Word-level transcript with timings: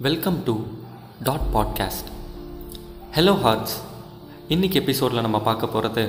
Welcome 0.00 0.36
to 0.44 0.52
dot 1.22 1.48
podcast 1.54 2.08
hello 3.16 3.34
hearts 3.40 3.74
இன்னைக்கு 4.48 4.76
எபிசோடில் 4.80 5.22
நம்ம 5.22 5.38
பார்க்க 5.40 5.66
போகிறது 5.66 6.04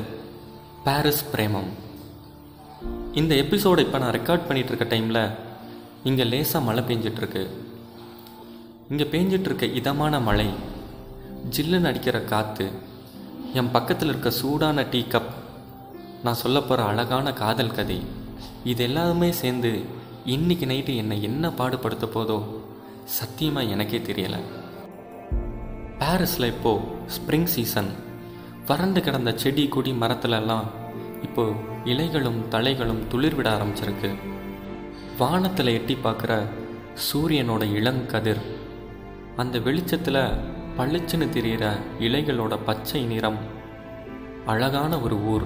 பாரிஸ் 0.83 1.23
பிரேமம் 1.33 1.67
இந்த 3.12 3.35
எபிசோடை 3.35 3.83
இப்போ 3.85 3.99
நான் 3.99 4.15
ரெக்கார்ட் 4.15 4.47
பண்ணிகிட்ருக்க 4.47 4.88
டைமில் 4.89 5.21
இங்கே 6.04 6.23
லேசாக 6.23 6.65
மழை 6.65 6.83
பெஞ்சிட்ருக்கு 6.83 7.43
இங்கே 8.89 9.07
பெஞ்சிட்ருக்க 9.12 9.71
இதமான 9.73 10.20
மழை 10.20 10.48
ஜில்லுன்னு 11.50 11.88
அடிக்கிற 11.88 12.21
காற்று 12.23 12.68
என் 13.54 13.71
பக்கத்தில் 13.71 14.10
இருக்க 14.10 14.32
சூடான 14.32 14.88
டீ 14.89 15.04
கப் 15.08 15.32
நான் 16.23 16.34
சொல்ல 16.36 16.60
போகிற 16.62 16.88
அழகான 16.88 17.34
காதல் 17.34 17.76
கதை 17.76 18.00
இது 18.64 18.84
எல்லாமே 18.84 19.32
சேர்ந்து 19.32 19.71
இன்னைக்கு 20.26 20.66
நைட்டு 20.66 20.96
என்னை 20.96 21.21
என்ன 21.21 21.54
பாடுபடுத்த 21.58 22.08
போதோ 22.08 22.39
சத்தியமாக 23.05 23.65
எனக்கே 23.65 23.97
தெரியலை. 23.97 24.39
பாரிஸில் 25.99 26.45
இப்போது 26.45 26.81
ஸ்ப்ரிங் 27.05 27.43
சீசன் 27.43 27.89
வறண்டு 28.67 29.02
கிடந்த 29.02 29.34
செடி 29.35 29.67
கொடி 29.67 29.91
மரத்துலலாம் 29.91 30.63
இப்போது 31.23 31.52
இலைகளும் 31.85 32.41
தலைகளும் 32.49 33.07
துளிர் 33.07 33.35
விட 33.35 33.57
ஆரம்பிச்சிருக்கு. 33.57 34.12
வானத்தில் 35.17 35.67
எட்டி 35.67 35.98
பார்க்குற 36.03 36.45
சூரியனோட 37.13 37.73
இளங்கதிர் 37.73 38.41
அந்த 39.35 39.59
வெளிச்சத்தில் 39.59 40.23
பளிச்சுன்னு 40.77 41.29
தெரிகிற 41.29 41.76
இலைகளோட 41.99 42.57
பச்சை 42.65 43.05
நிறம். 43.05 43.38
அழகான 44.45 44.99
ஒரு 44.99 45.15
ஊர். 45.15 45.43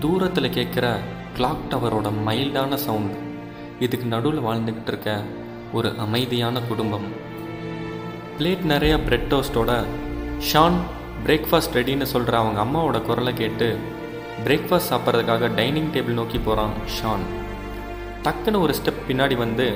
தூரத்தில் 0.00 0.50
கேட்குற 0.50 0.96
கிளாக் 1.36 1.64
டவரோட 1.70 2.12
மைல்டான 2.26 2.74
சவுண்ட் 2.74 3.14
இதுக்கு 3.80 4.06
நடுவில் 4.06 4.40
வாழ்ந்துக்கிட்டு 4.40 4.86
இருக்க 4.86 5.22
ஒரு 5.76 5.88
அமைதியான 6.04 6.60
குடும்பம். 6.70 7.06
பிளேட் 8.36 8.64
நிறைய 8.72 8.94
பிரெட் 9.06 9.28
டோஸ்டோட 9.32 9.72
ஷான் 10.48 10.76
பிரேக்ஃபாஸ்ட் 11.26 11.76
ரெடின்னு 11.78 12.06
சொல்கிற 12.12 12.34
அவங்க 12.42 12.58
அம்மாவோட 12.64 12.98
குரலை 13.02 13.32
கேட்டு 13.40 13.68
பிரேக்ஃபாஸ்ட் 14.46 14.90
சாப்பிட்றதுக்காக 14.92 15.48
டைனிங் 15.54 15.90
டேபிள் 15.94 16.18
நோக்கி 16.20 16.38
போகிறான் 16.38 16.74
ஷான். 16.96 17.24
டக்குன்னு 18.24 18.62
ஒரு 18.66 18.74
ஸ்டெப் 18.80 19.00
பின்னாடி 19.08 19.36
வந்து 19.36 19.66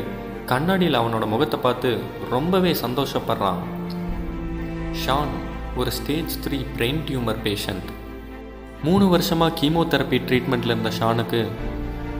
கண்ணாடியில் 0.52 1.00
அவனோட 1.00 1.26
முகத்தை 1.34 1.60
பார்த்து 1.66 1.90
ரொம்பவே 2.30 2.72
சந்தோஷப்படுறான். 2.84 3.62
ஷான் 5.04 5.32
ஒரு 5.76 5.90
stage 5.98 6.36
three 6.44 6.60
brain 6.76 7.02
tumour 7.08 7.42
patient 7.46 7.88
மூணு 8.82 9.06
வருஷமாக 9.14 9.56
கீமோதெரப்பி 9.60 10.20
ட்ரீட்மெண்ட்டில் 10.28 10.74
இருந்த 10.74 10.92
ஷானுக்கு 11.00 11.40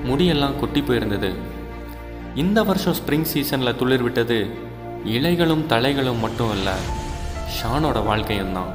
முடியெல்லாம் 0.09 0.59
கொட்டி 0.61 0.81
போயிருந்தது. 0.81 1.31
இந்த 2.35 2.63
வருஷம் 2.63 2.95
ஸ்ப்ரிங் 2.95 3.29
சீசனில் 3.33 3.77
துளிர் 3.77 4.03
விட்டது. 4.03 4.39
இலைகளும் 5.05 5.65
தலைகளும் 5.73 6.21
மட்டும் 6.21 6.51
இல்லை 6.51 6.75
ஷானோட 7.57 8.05
வாழ்க்கையும் 8.05 8.53
தான். 8.53 8.71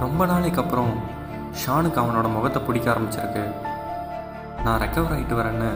ரொம்ப 0.00 0.26
நாளைக்கு 0.26 0.60
அப்புறம் 0.60 0.92
ஷானுக்கு 1.62 1.98
அவனோட 2.02 2.28
முகத்தை 2.36 2.62
பிடிக்க 2.62 2.94
ஆரம்பிச்சிருக்கு. 2.94 3.44
நான் 4.64 4.80
ரெக்கவர் 4.82 5.14
ஆகிட்டு 5.14 5.38
வரேன்னு 5.40 5.70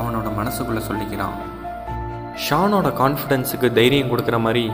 அவனோட 0.00 0.28
மனசுக்குள்ளே 0.38 0.82
சொல்லிக்கிறான். 0.90 1.36
ஷானோட 2.48 2.88
கான்ஃபிடென்ஸுக்கு 3.02 3.72
தைரியம் 3.72 4.10
கொடுக்குற 4.12 4.38
மாதிரி 4.40 4.70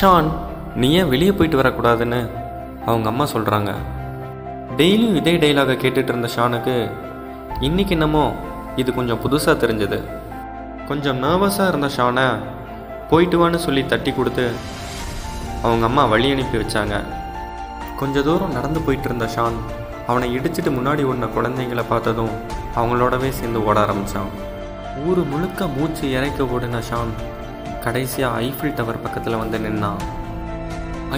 ஷான் 0.00 0.30
நீ 0.76 0.92
ஏன் 0.92 1.08
வெளியே 1.08 1.32
போயிட்டு 1.32 1.60
வரக்கூடாதுன்னு? 1.62 2.20
அவங்க 2.86 3.08
அம்மா 3.08 3.24
சொல்கிறாங்க 3.24 3.72
டெய்லியும் 4.76 5.18
இதே 5.20 5.36
டைலாகை 5.36 5.76
கேட்டுட்டு 5.82 6.08
இருந்த 6.08 6.28
ஷானுக்கு 6.36 6.90
இன்றைக்கி 7.60 7.90
என்னமோ 7.90 8.32
இது 8.76 8.94
கொஞ்சம் 8.94 9.20
புதுசாக 9.24 9.54
தெரிஞ்சது. 9.62 9.98
கொஞ்சம் 10.90 11.18
நர்வஸாக 11.22 11.68
இருந்த 11.68 11.88
ஷானை 11.96 12.24
போயிட்டு 13.10 13.36
வான்னு 13.40 13.58
சொல்லி 13.64 13.82
தட்டி 13.86 14.12
கொடுத்து 14.12 14.44
அவங்க 15.62 15.84
அம்மா 15.88 16.04
வழி 16.04 16.28
அனுப்பி 16.32 16.56
வச்சாங்க. 16.58 16.94
கொஞ்ச 18.00 18.22
தூரம் 18.28 18.54
நடந்து 18.58 18.80
போயிட்டு 18.80 19.06
இருந்த 19.08 19.26
ஷான் 19.34 19.56
அவனை 20.06 20.26
இடிச்சிட்டு 20.36 20.70
முன்னாடி 20.76 21.02
ஓடின 21.10 21.28
குழந்தைங்களை 21.36 21.84
பார்த்ததும் 21.88 22.32
அவங்களோடவே 22.76 23.28
சேர்ந்து 23.38 23.60
ஓட 23.64 23.76
ஆரம்பித்தான் 23.80 24.30
ஊர் 25.08 25.20
முழுக்க 25.32 25.68
மூச்சு 25.76 26.04
இறைக்க 26.16 26.48
ஓடின 26.54 26.80
ஷான் 26.90 27.12
கடைசியாக 27.84 28.40
ஐஃபில் 28.40 28.74
டவர் 28.74 29.02
பக்கத்தில் 29.02 29.40
வந்து 29.42 29.58
நின்னான். 29.58 30.02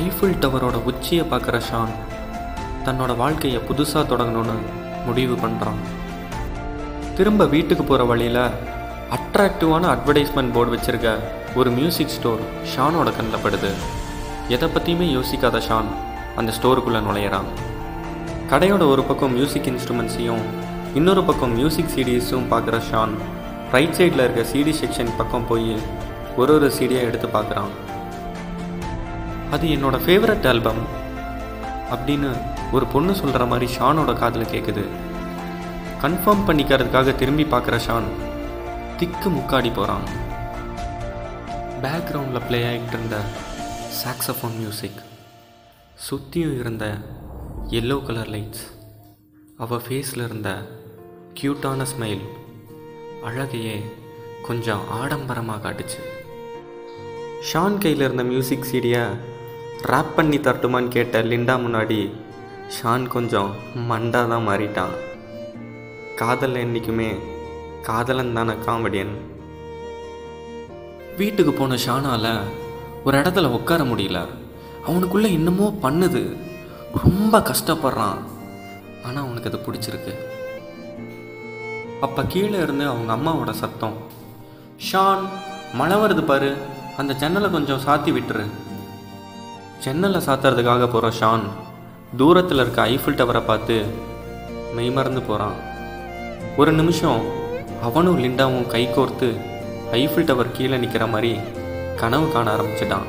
ஐஃபில் 0.02 0.36
டவரோட 0.42 0.76
உச்சியை 0.90 1.24
பார்க்குற 1.32 1.60
ஷான் 1.70 1.94
தன்னோட 2.86 3.16
வாழ்க்கையை 3.16 3.62
புதுசாக 3.70 4.04
தொடங்கணும்னு 4.12 4.58
முடிவு 5.06 5.34
பண்ணுறான் 5.34 5.80
திரும்ப 7.16 7.46
வீட்டுக்கு 7.46 7.84
போகிற 7.84 8.04
வழியில் 8.04 8.44
அட்ராக்டிவான 9.14 9.84
அட்வர்டைஸ்மெண்ட் 9.94 10.52
போர்டு 10.52 10.70
வச்சுருக்க 10.74 11.08
ஒரு 11.54 11.70
மியூசிக் 11.70 12.12
ஸ்டோர் 12.14 12.42
ஷானோட 12.72 13.08
கண்ணில் 13.16 13.42
படுது. 13.44 13.70
எதை 14.54 14.68
பற்றியுமே 14.68 15.06
யோசிக்காத 15.16 15.58
ஷான் 15.66 15.88
அந்த 16.36 16.52
ஸ்டோருக்குள்ளே 16.58 17.00
நுழையிறான். 17.08 17.48
கடையோட 18.52 18.86
ஒரு 18.92 19.02
பக்கம் 19.02 19.34
மியூசிக் 19.38 19.68
இன்ஸ்ட்ருமெண்ட்ஸையும் 19.72 20.44
இன்னொரு 20.94 21.24
பக்கம் 21.24 21.52
மியூசிக் 21.58 21.92
சிடிஸும் 21.96 22.48
பார்க்குற 22.54 22.80
ஷான் 22.90 23.14
ரைட் 23.74 23.96
சைடில் 23.98 24.24
இருக்க 24.24 24.46
சிடி 24.52 24.74
செக்ஷன் 24.80 25.12
பக்கம் 25.16 25.46
போய் 25.46 25.70
ஒரு 26.36 26.54
ஒரு 26.54 26.72
சிடியை 26.78 27.04
எடுத்து 27.10 27.28
பார்க்குறான். 27.36 27.70
அது 29.50 29.66
என்னோட 29.76 29.96
ஃபேவரட் 30.06 30.48
ஆல்பம் 30.54 30.82
அப்படின்னு 31.94 32.30
ஒரு 32.72 32.86
பொண்ணு 32.92 33.14
சொல்கிற 33.14 33.44
மாதிரி 33.44 33.68
ஷானோட 33.78 34.12
காதில் 34.18 34.52
கேட்குது 34.54 34.84
கன்ஃபார்ம் 36.04 36.46
பண்ணிக்கிறதுக்காக 36.48 37.14
திரும்பி 37.22 37.44
பார்க்குற 37.50 37.76
ஷான் 37.88 38.06
திக்கு 39.02 39.30
முக்காடி 39.30 39.74
போகிறான் 39.74 40.04
பேக்ரவுண்டில் 41.82 42.44
ப்ளே 42.48 42.58
ஆகிட்டு 42.62 42.92
இருந்த 42.92 43.16
சாக்ஸஃபோன் 44.00 44.56
மியூசிக் 44.58 45.00
சுற்றியும் 45.94 46.58
இருந்த 46.58 46.98
எல்லோ 47.68 48.06
கலர் 48.06 48.28
லைட்ஸ் 48.28 48.62
அவள் 49.56 49.82
ஃபேஸில் 49.88 50.24
இருந்த 50.24 50.50
க்யூட்டான 51.40 51.86
ஸ்மைல் 51.94 52.22
அழகையே 53.24 53.82
கொஞ்சம் 54.42 54.84
ஆடம்பரமாக 54.90 55.62
காட்டுச்சு. 55.64 56.00
ஷான் 57.52 57.78
கையில் 57.78 58.00
இருந்த 58.00 58.22
மியூசிக் 58.22 58.70
சீடியை 58.72 59.04
ரேப் 59.82 60.14
பண்ணி 60.16 60.38
தரட்டுமான்னு 60.38 60.88
கேட்ட 60.88 61.22
லிண்டா 61.22 61.56
முன்னாடி 61.66 62.12
ஷான் 62.78 63.08
கொஞ்சம் 63.08 63.54
மண்டாக 63.74 64.28
தான் 64.28 64.48
மாறிட்டான். 64.48 64.96
காதல் 66.16 66.54
என்றைக்குமே 66.54 67.12
காதலன் 67.82 68.32
தானே 68.32 68.52
காமெடியன். 68.52 69.14
வீட்டுக்கு 71.16 71.52
போன 71.52 71.74
ஷானால 71.74 72.40
ஒரு 73.04 73.18
இடத்துல 73.18 73.46
உட்கார 73.46 73.84
முடியல. 73.84 74.26
அவனுக்குள்ளே 74.86 75.30
இன்னமோ 75.30 75.74
பண்ணுது. 75.82 76.36
ரொம்ப 77.04 77.38
கஷ்டப்படுறான். 77.38 78.18
ஆனால் 79.04 79.24
அவனுக்கு 79.24 79.50
அது 79.52 79.58
பிடிச்சிருக்கு. 79.58 80.14
அப்போ 82.00 82.24
கீழே 82.24 82.58
இருந்து 82.58 82.86
அவங்க 82.86 83.12
அம்மாவோட 83.14 83.50
சத்தம். 83.50 83.96
ஷான் 84.92 85.28
மழை 85.74 85.96
வருது 85.96 86.22
பாரு. 86.22 86.56
அந்த 86.96 87.14
ஜன்னலை 87.14 87.50
கொஞ்சம் 87.50 87.80
சாத்தி 87.80 88.10
விட்டுரு. 88.18 88.46
ஜன்னலை 89.80 90.20
சாத்துறதுக்காக 90.20 90.88
போகிற 90.92 91.12
ஷான் 91.20 91.42
தூரத்தில் 92.16 92.58
இருக்க 92.58 92.86
ஐஃபில் 92.86 93.20
டவரை 93.20 93.42
பார்த்து 93.46 93.84
மெய்மறந்து 94.74 95.22
போகிறான் 95.22 95.54
ஒரு 96.56 96.72
நிமிஷம் 96.72 97.40
அவனும் 97.82 98.18
லிண்டாவும் 98.24 98.66
கை 98.66 98.88
கோர்த்து 98.88 99.28
ஐஃபில் 99.92 100.24
டவர் 100.24 100.52
கீழே 100.52 100.76
நிற்கிற 100.76 101.06
மாதிரி 101.06 101.38
கனவு 101.96 102.28
காண 102.28 102.56
ஆரம்பிச்சிட்டான். 102.56 103.08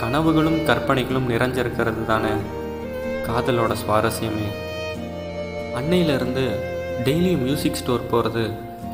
கனவுகளும் 0.00 0.64
கற்பனைகளும் 0.64 1.30
நிறைஞ்சிருக்கிறது 1.30 2.06
தானே? 2.06 2.32
காதலோட 3.26 3.74
சுவாரஸ்யமே. 3.82 4.48
அன்னையிலேருந்து 5.74 6.44
டெய்லியும் 7.04 7.42
மியூசிக் 7.42 7.74
ஸ்டோர் 7.74 8.06
போகிறது 8.06 8.50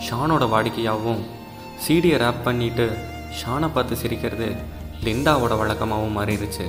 ஷானோட 0.09 0.45
வாடிக்கையாகவும் 0.55 1.23
சீடியை 1.87 2.19
ரேப் 2.25 2.45
பண்ணிட்டு 2.45 2.91
ஷானை 3.39 3.69
பார்த்து 3.75 3.97
சிரிக்கிறது 3.97 4.49
லிண்டாவோட 5.05 5.57
வழக்கமாகவும் 5.59 6.19
மாறிடுச்சு. 6.19 6.67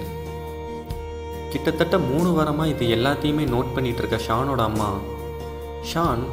கிட்டத்தட்ட 1.49 1.97
மூணு 1.97 2.41
வாரமாக 2.41 2.65
இது 2.65 2.85
எல்லாத்தையுமே 2.95 3.45
நோட் 3.55 3.73
பண்ணிகிட்டு 3.75 4.01
இருக்க 4.03 4.19
ஷானோட 4.27 4.61
அம்மா. 4.61 4.89
ஷான் 5.93 6.23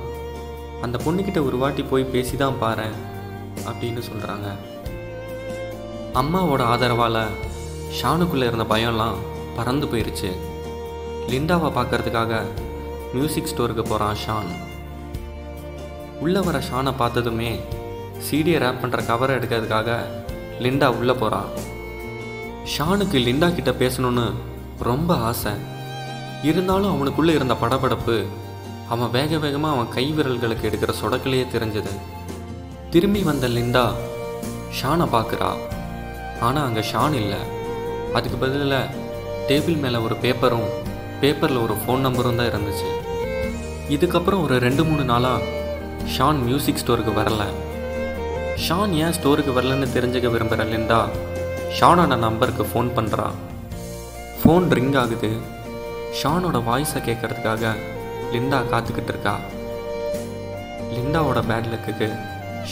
அந்த 0.83 0.97
பொண்ணுக்கிட்ட 1.05 1.41
ஒரு 1.49 1.57
வாட்டி 1.57 1.83
போய் 1.83 2.11
பேசி 2.15 2.37
தான் 2.37 2.59
பாரு 2.59 2.89
அப்படின்னு 3.69 4.03
சொல்கிறாங்க 4.09 4.49
அம்மாவோட 6.21 6.63
ஆதரவால் 6.73 7.23
ஷானுக்குள்ளே 7.99 8.47
இருந்த 8.47 8.65
பயம்லாம் 8.75 9.19
பறந்து 9.57 9.87
போயிருச்சு. 9.87 10.31
லிண்டாவை 11.31 11.69
பார்க்கறதுக்காக 11.79 12.41
மியூசிக் 13.15 13.51
ஸ்டோருக்கு 13.53 13.83
போகிறான் 13.83 14.21
ஷான். 14.25 14.51
உள்ளே 16.21 16.41
வர 16.41 16.59
ஷானை 16.59 16.93
பார்த்ததுமே 16.99 17.51
சீடியை 18.27 18.59
ரேப் 18.65 18.83
பண்ணுற 18.83 19.07
கவரை 19.07 19.37
எடுக்கிறதுக்காக 19.37 19.99
லிண்டா 20.65 20.89
உள்ளே 20.99 21.13
போகிறான் 21.13 21.49
ஷானுக்கு 22.75 23.19
லிண்டா 23.27 23.49
கிட்ட 23.55 23.71
பேசணும்னு 23.71 24.27
ரொம்ப 24.91 25.15
ஆசை. 25.31 25.53
இருந்தாலும் 26.43 26.95
அவனுக்குள்ளே 26.95 27.35
இருந்த 27.35 27.55
படபடப்பு 27.63 28.17
அவன் 28.95 29.13
வேக 29.17 29.39
வேகமாக 29.45 29.75
அவன் 29.77 29.93
கை 29.97 30.05
விரல்களுக்கு 30.17 30.69
எடுக்கிற 30.69 30.93
சொடக்கிலேயே 31.01 31.47
தெரிஞ்சது. 31.55 31.93
திரும்பி 32.93 33.23
வந்த 33.29 33.47
லிண்டா 33.57 33.85
ஷானை 34.79 35.07
பார்க்குறா. 35.15 35.51
ஆனால் 36.47 36.67
அங்கே 36.69 36.83
ஷான் 36.91 37.17
இல்லை. 37.23 37.41
அதுக்கு 38.17 38.39
பதிலில் 38.45 38.91
டேபிள் 39.49 39.79
மேலே 39.85 39.99
ஒரு 40.07 40.17
பேப்பரும் 40.25 40.69
பேப்பரில் 41.23 41.63
ஒரு 41.65 41.75
ஃபோன் 41.83 42.05
நம்பரும் 42.07 42.39
தான் 42.41 42.51
இருந்துச்சு. 42.53 42.89
இதுக்கப்புறம் 43.95 44.45
ஒரு 44.47 44.57
ரெண்டு 44.67 44.85
மூணு 44.89 45.05
நாளாக 45.11 45.49
ஷான் 46.15 46.41
மியூசிக் 46.47 46.81
ஸ்டோருக்கு 46.83 47.15
வரல. 47.21 47.43
ஷான் 48.67 48.95
ஏன் 49.03 49.17
ஸ்டோருக்கு 49.19 49.53
வரலன்னு 49.59 49.89
தெரிஞ்சுக்க 49.97 50.29
விரும்புகிற 50.35 50.65
லிண்டா 50.73 51.01
ஷானோட 51.79 52.17
நம்பருக்கு 52.27 52.65
ஃபோன் 52.71 52.91
பண்ணுறா 52.97 53.29
ஃபோன் 54.41 54.67
ரிங் 54.79 54.97
ஆகுது. 55.03 55.31
ஷானோட 56.21 56.57
வாய்ஸை 56.69 57.01
கேட்கறதுக்காக 57.09 57.75
லிண்டா 58.33 58.59
காத்துக்கிட்டு 58.73 59.13
இருக்கா? 59.15 59.35
லிண்டாவோட 60.95 61.41
பேட் 61.49 61.71
லக்குக்கு 61.73 62.09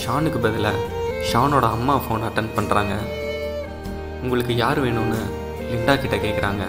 ஷானுக்கு 0.01 0.39
பதிலாக 0.39 0.83
ஷானோட 1.33 1.67
அம்மா 1.77 1.95
ஃபோன் 1.97 2.27
அட்டன் 2.29 2.55
பண்ணுறாங்க 2.57 2.95
உங்களுக்கு 4.23 4.57
யார் 4.57 4.81
வேணும்னு 4.81 5.21
லிண்டா 5.71 5.95
கிட்ட 5.97 6.17
கேட்குறாங்க 6.17 6.65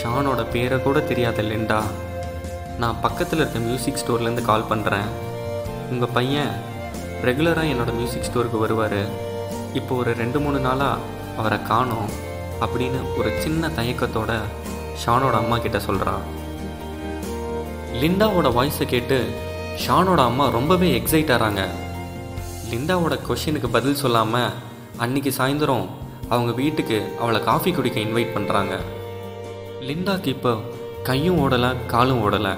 ஷானோட 0.00 0.42
பேரை 0.50 0.82
கூட 0.82 1.00
தெரியாத 1.00 1.42
லிண்டா 1.42 1.80
நான் 2.78 3.00
பக்கத்தில் 3.00 3.38
இருக்க 3.38 3.58
மியூசிக் 3.58 4.00
ஸ்டோர்லேருந்து 4.02 4.42
கால் 4.42 4.70
பண்ணுறேன் 4.70 5.08
உங்கள் 5.90 6.12
பையன் 6.12 6.54
ரெகுலராக 7.24 7.70
என்னோடய 7.72 7.92
மியூசிக் 7.92 8.24
ஸ்டோருக்கு 8.24 8.58
வருவார். 8.58 9.00
இப்போ 9.74 9.94
ஒரு 9.94 10.14
ரெண்டு 10.14 10.40
மூணு 10.40 10.58
நாளாக 10.58 11.02
அவரை 11.36 11.62
காணோம் 11.62 12.10
அப்படின்னு 12.60 13.00
ஒரு 13.18 13.30
சின்ன 13.40 13.68
தயக்கத்தோட 13.68 14.32
ஷானோட 15.04 15.32
அம்மா 15.32 15.58
கிட்ட 15.58 15.78
சொல்கிறான் 15.78 16.24
லிண்டாவோட 18.00 18.52
வாய்ஸை 18.54 18.86
கேட்டு 18.86 19.18
ஷானோட 19.86 20.20
அம்மா 20.20 20.48
ரொம்பவே 20.48 21.00
எக்ஸைட் 21.00 21.32
ஆகிறாங்க 21.32 21.62
லிண்டாவோட 22.70 23.18
கொஷினுக்கு 23.28 23.68
பதில் 23.70 23.94
சொல்லாமல் 23.94 24.54
அன்னைக்கு 24.96 25.30
சாயந்தரம் 25.30 25.86
அவங்க 26.28 26.52
வீட்டுக்கு 26.52 27.16
அவளை 27.20 27.44
காஃபி 27.44 27.70
குடிக்க 27.70 28.00
இன்வைட் 28.00 28.34
பண்ணுறாங்க 28.36 28.74
லிண்டாக்கு 29.80 30.26
இப்போ 30.26 30.52
கையும் 31.02 31.38
ஓடலை 31.38 31.86
காலும் 31.86 32.22
ஓடலை. 32.22 32.54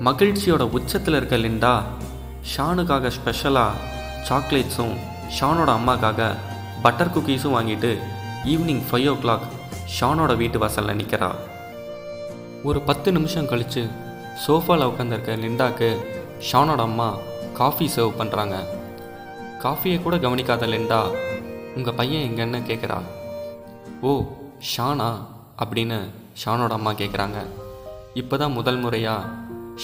மகிழ்ச்சியோட 0.00 0.62
உச்சத்தில் 0.72 1.14
இருக்க 1.14 1.36
லிண்டா 1.36 1.74
ஷானுக்காக 2.54 3.10
ஸ்பெஷலாக 3.10 3.80
சாக்லேட்ஸும் 4.28 4.94
ஷானோட 5.40 5.70
அம்மாக்காக 5.74 6.30
பட்டர் 6.82 7.12
குக்கீஸும் 7.14 7.56
வாங்கிட்டு 7.56 7.90
ஈவினிங் 8.44 8.82
ஃபைவ் 8.90 9.08
ஓ 9.08 9.14
கிளாக் 9.22 9.46
ஷானோட 10.00 10.36
வீட்டு 10.36 10.58
வாசலில் 10.58 10.96
நிற்கிறா 10.96 11.30
ஒரு 12.62 12.80
பத்து 12.80 13.12
நிமிஷம் 13.12 13.46
கழித்து 13.46 13.82
சோஃபாவில் 14.34 14.86
உட்காந்துருக்க 14.86 15.36
லிண்டாக்கு 15.36 15.98
ஷானோட 16.52 16.78
அம்மா 16.78 17.18
காஃபி 17.52 17.90
சர்வ் 17.96 18.18
பண்ணுறாங்க 18.18 18.56
காஃபியை 19.62 20.02
கூட 20.02 20.16
கவனிக்காத 20.16 20.66
லிண்டா 20.66 21.12
உங்கள் 21.76 21.94
பையன் 21.94 22.30
எங்கன்னு 22.30 22.56
கேட்குறா 22.56 22.98
ஓ 24.00 24.22
ஷானா? 24.76 25.16
அப்படின்னு 25.58 25.98
ஷானோட 26.44 26.70
அம்மா 26.70 26.92
கேட்குறாங்க 26.92 27.46
இப்போ 28.14 28.36
தான் 28.36 28.52
முதல் 28.52 28.76
முறையாக 28.76 29.26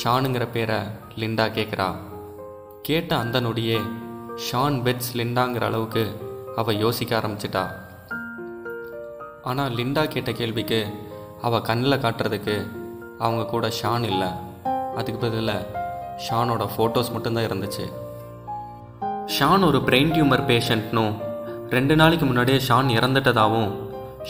ஷானுங்கிற 0.05 0.49
பேரை 0.53 0.77
லிண்டா 1.17 1.47
கேட்குறா 1.51 1.95
கேட்ட 2.83 3.17
அந்த 3.17 3.41
நொடியே 3.41 3.81
ஷான் 4.51 4.83
பெட்ஸ் 4.83 5.17
லிண்டாங்கிற 5.17 5.61
அளவுக்கு 5.61 6.31
அவள் 6.57 6.77
யோசிக்க 6.77 7.19
ஆரம்பிச்சிட்டா. 7.19 7.71
ஆனால் 9.43 9.73
லிண்டா 9.73 10.05
கேட்ட 10.05 10.33
கேள்விக்கு 10.33 10.87
அவள் 11.43 11.63
கண்ணில் 11.63 12.01
காட்டுறதுக்கு 12.01 12.71
அவங்க 13.25 13.45
கூட 13.45 13.69
ஷான் 13.79 14.05
இல்லை. 14.13 14.29
அதுக்கு 14.97 15.19
பதிலாக 15.25 15.67
ஷானோட 16.27 16.63
ஃபோட்டோஸ் 16.75 17.13
மட்டும்தான் 17.13 17.45
இருந்துச்சு. 17.45 17.85
ஷான் 19.37 19.67
ஒரு 19.67 19.79
பிரெயின் 19.79 20.13
டியூமர் 20.15 20.45
பேஷண்ட்னும் 20.51 21.13
ரெண்டு 21.71 21.97
நாளைக்கு 21.97 22.27
முன்னாடியே 22.27 22.59
ஷான் 22.69 22.89
இறந்துட்டதாகவும் 22.99 23.71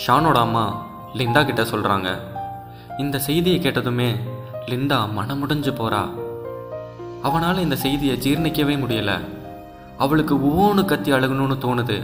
ஷானோட 0.03 0.39
அம்மா 0.47 0.65
லிண்டா 1.15 1.45
கிட்ட 1.45 1.63
சொல்கிறாங்க 1.63 2.09
இந்த 2.99 3.19
செய்தியை 3.19 3.61
கேட்டதுமே 3.61 4.11
லிண்டா 4.67 4.99
மனமுடைஞ்சு 5.19 5.73
போகிறா 5.79 6.03
அவனால் 7.23 7.59
இந்த 7.59 7.77
செய்தியை 7.77 8.17
ஜீர்ணிக்கவே 8.17 8.75
முடியல. 8.83 9.13
அவளுக்கு 9.99 10.35
ஓன்னு 10.37 10.85
கத்தி 10.85 11.13
அழுகணும்னு 11.13 11.57
தோணுது. 11.65 11.99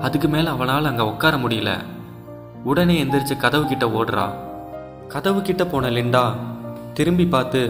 அதுக்கு 0.00 0.28
மேலே 0.28 0.48
அவளால் 0.48 0.84
அங்கே 0.84 1.02
உட்கார 1.02 1.36
முடியல. 1.36 1.70
உடனே 2.64 3.04
எந்திரிச்சு 3.04 3.36
கதவு 3.36 3.64
கிட்ட 3.66 3.86
ஓடுறா. 3.86 4.26
கதவு 5.12 5.40
கிட்ட 5.42 5.62
போன 5.64 5.90
லிண்டா 5.90 6.24
திரும்பி 6.96 7.26
பார்த்து 7.26 7.60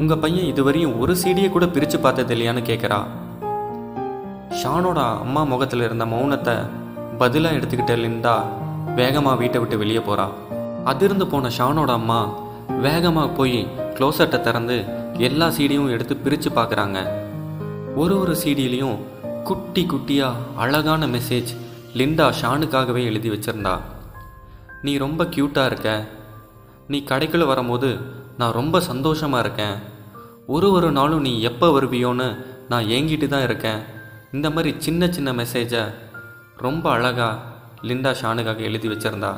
உங்கள் 0.00 0.20
பையன் 0.22 0.50
இதுவரையும் 0.50 0.98
ஒரு 1.02 1.14
சீடியை 1.22 1.48
கூட 1.50 1.66
பிரித்து 1.66 1.98
பார்த்தது 1.98 2.32
இல்லையான்னு 2.34 2.62
கேட்குறா 2.70 3.00
ஷானோட 4.60 5.00
அம்மா 5.24 5.42
முகத்தில் 5.44 5.80
இருந்த 5.80 6.04
மௌனத்தை 6.04 6.54
பதிலாக 7.18 7.56
எடுத்துக்கிட்ட 7.58 7.96
லிண்டா 7.96 8.34
வேகமாக 8.94 9.36
வீட்டை 9.36 9.60
விட்டு 9.60 9.78
வெளியே 9.78 9.98
போகிறா 9.98 10.26
அதிர்ந்து 10.84 11.26
போன 11.26 11.50
ஷானோட 11.58 11.90
அம்மா 11.90 12.20
வேகமாக 12.80 13.28
போய் 13.28 13.58
க்ளோசட்டை 13.96 14.40
திறந்து 14.40 14.76
எல்லா 15.28 15.48
சீடியும் 15.48 15.90
எடுத்து 15.90 16.16
பிரித்து 16.16 16.50
பார்க்குறாங்க 16.50 16.98
ஒரு 17.96 18.14
ஒரு 18.20 18.34
சீடியிலையும் 18.42 18.98
குட்டி 19.44 19.82
குட்டியாக 19.86 20.46
அழகான 20.56 21.06
மெசேஜ் 21.06 21.50
லிண்டா 21.94 22.26
ஷானுக்காகவே 22.40 23.02
எழுதி 23.04 23.30
வச்சிருந்தா. 23.30 23.74
நீ 24.84 24.92
ரொம்ப 24.96 25.24
க்யூட்டாக 25.24 25.66
இருக்க. 25.66 25.88
நீ 26.90 26.98
கடைக்குள்ளே 27.10 27.46
வரும்போது 27.50 27.88
நான் 28.40 28.56
ரொம்ப 28.58 28.76
சந்தோஷமாக 28.90 29.42
இருக்கேன். 29.44 29.76
ஒரு 30.54 30.68
ஒரு 30.76 30.88
நாளும் 30.98 31.24
நீ 31.26 31.32
எப்போ 31.50 31.66
வருவியோன்னு 31.76 32.28
நான் 32.70 32.88
ஏங்கிட்டு 32.96 33.26
தான் 33.32 33.46
இருக்கேன். 33.48 33.80
இந்த 34.36 34.46
மாதிரி 34.54 34.70
சின்ன 34.86 35.08
சின்ன 35.16 35.30
மெசேஜை 35.40 35.82
ரொம்ப 36.64 36.84
அழகாக 36.96 37.38
லிண்டா 37.88 38.12
ஷானுக்காக 38.20 38.60
எழுதி 38.68 38.88
வச்சுருந்தா. 38.88 39.32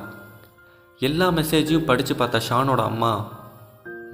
எல்லா 1.00 1.26
மெசேஜையும் 1.38 1.88
படித்து 1.90 2.14
பார்த்த 2.14 2.46
ஷானோட 2.48 2.80
அம்மா 2.90 3.12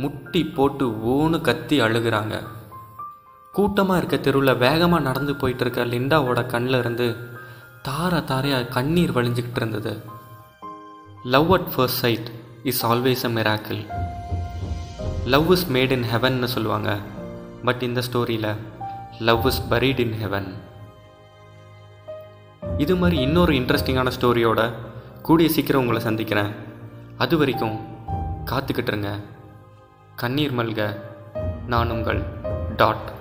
முட்டி 0.02 0.42
போட்டு 0.56 0.86
ஓன்னு 1.12 1.38
கத்தி 1.48 1.76
அழுகிறாங்க. 1.86 2.34
கூட்டமாக 3.54 3.98
இருக்க 4.00 4.16
தெருவில் 4.16 4.60
வேகமாக 4.64 5.06
நடந்து 5.08 5.32
போயிட்டு 5.40 5.64
இருக்க 5.64 5.84
லிண்டாவோட 5.94 6.40
கண்ணில் 6.52 6.80
இருந்து 6.82 7.06
தார 7.86 8.20
தாரையாக 8.30 8.70
கண்ணீர் 8.76 9.16
வழிஞ்சிக்கிட்டு 9.16 9.60
இருந்தது. 9.62 9.92
Love 11.34 11.50
at 11.56 11.70
first 11.72 12.02
sight 12.04 12.28
is 12.64 12.86
always 12.86 13.24
a 13.24 13.28
miracle. 13.28 13.86
Love 15.24 15.50
is 15.50 15.66
made 15.66 15.90
in 15.90 16.04
ஹெவன்னு 16.14 16.44
சொல்லுவாங்க. 16.44 16.98
பட் 17.64 17.82
இந்த 17.82 18.02
ஸ்டோரியில் 18.12 18.56
love 19.18 19.46
is 19.46 19.68
buried 19.68 19.98
in 19.98 20.16
heaven 20.24 20.48
இது 22.78 22.96
மாதிரி 22.96 23.20
இன்னொரு 23.20 23.52
இன்ட்ரெஸ்டிங்கான 23.52 24.10
ஸ்டோரியோட 24.20 24.72
கூடிய 25.22 25.48
சீக்கிரம் 25.48 25.80
உங்களை 25.80 26.02
சந்திக்கிறேன். 26.02 26.50
அது 27.18 27.38
வரைக்கும் 27.38 27.80
காத்துக்கிட்டுருங்க 28.44 29.20
கண்ணீர் 30.16 30.54
மல்க. 30.54 31.00
நான் 31.66 31.90
உங்கள் 31.90 32.22
டாட் 32.76 33.16